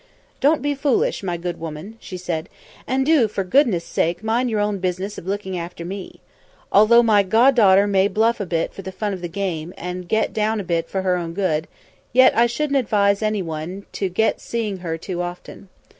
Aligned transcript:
"Don't 0.39 0.63
be 0.63 0.73
foolish, 0.73 1.21
my 1.21 1.37
good 1.37 1.59
woman," 1.59 1.95
she 1.99 2.17
said, 2.17 2.49
"and 2.87 3.05
do 3.05 3.27
for 3.27 3.43
goodness' 3.43 3.85
sake 3.85 4.23
mind 4.23 4.49
your 4.49 4.71
business 4.73 5.19
of 5.19 5.27
looking 5.27 5.59
after 5.59 5.85
me. 5.85 6.21
Although 6.71 7.03
my 7.03 7.21
god 7.21 7.53
daughter 7.53 7.85
may 7.85 8.07
bluff 8.07 8.39
a 8.39 8.47
bit 8.47 8.73
for 8.73 8.81
the 8.81 8.91
fun 8.91 9.13
of 9.13 9.21
the 9.21 9.27
game, 9.27 9.75
and 9.77 10.09
get 10.09 10.29
let 10.29 10.33
down 10.33 10.59
a 10.59 10.63
bit 10.63 10.89
for 10.89 11.03
her 11.03 11.17
own 11.17 11.35
good, 11.35 11.67
yet 12.13 12.35
I 12.35 12.47
shouldn't 12.47 12.79
advise 12.79 13.21
anyone 13.21 13.85
to 13.91 14.09
get 14.09 14.41
seeing 14.41 14.77
her 14.77 14.97
too 14.97 15.21
often. 15.21 15.69